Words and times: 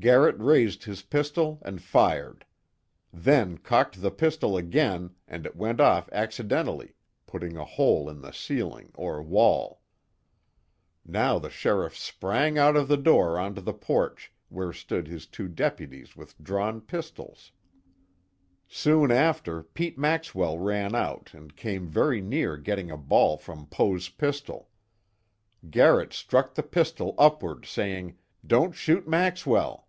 Garrett 0.00 0.36
raised 0.38 0.82
his 0.84 1.02
pistol 1.02 1.62
and 1.62 1.80
fired. 1.80 2.44
Then 3.12 3.56
cocked 3.56 4.02
the 4.02 4.10
pistol 4.10 4.56
again 4.56 5.14
and 5.28 5.46
it 5.46 5.54
went 5.56 5.80
off 5.80 6.10
accidentally, 6.10 6.96
putting 7.26 7.56
a 7.56 7.64
hole 7.64 8.10
in 8.10 8.20
the 8.20 8.32
ceiling, 8.32 8.90
or 8.96 9.22
wall. 9.22 9.82
Now 11.06 11.38
the 11.38 11.48
sheriff 11.48 11.96
sprang 11.96 12.58
out 12.58 12.76
of 12.76 12.88
the 12.88 12.96
door 12.98 13.38
onto 13.38 13.60
the 13.62 13.72
porch, 13.72 14.32
where 14.48 14.72
stood 14.72 15.06
his 15.06 15.26
two 15.28 15.46
deputies 15.48 16.16
with 16.16 16.42
drawn 16.42 16.80
pistols. 16.82 17.52
Soon 18.66 19.12
after, 19.12 19.62
Pete 19.62 19.96
Maxwell 19.96 20.58
ran 20.58 20.96
out, 20.96 21.30
and 21.32 21.54
came 21.56 21.86
very 21.86 22.20
near 22.20 22.56
getting 22.56 22.90
a 22.90 22.98
ball 22.98 23.38
from 23.38 23.66
Poe's 23.68 24.08
pistol. 24.08 24.68
Garrett 25.70 26.12
struck 26.12 26.56
the 26.56 26.64
pistol 26.64 27.14
upward, 27.16 27.64
saying: 27.64 28.18
"Don't 28.46 28.72
shoot 28.74 29.06
Maxwell!" 29.08 29.82